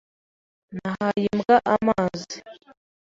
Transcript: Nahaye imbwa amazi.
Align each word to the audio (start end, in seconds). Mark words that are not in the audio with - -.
Nahaye 0.75 1.23
imbwa 1.33 1.57
amazi. 1.75 2.37